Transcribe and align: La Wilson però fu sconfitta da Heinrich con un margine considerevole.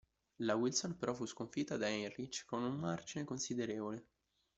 La 0.37 0.55
Wilson 0.55 0.97
però 0.97 1.13
fu 1.13 1.27
sconfitta 1.27 1.77
da 1.77 1.85
Heinrich 1.85 2.45
con 2.47 2.63
un 2.63 2.73
margine 2.79 3.23
considerevole. 3.23 4.07